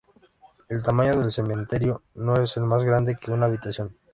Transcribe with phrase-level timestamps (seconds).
[0.67, 3.95] El tamaño del cementerio no es más grande que una habitación.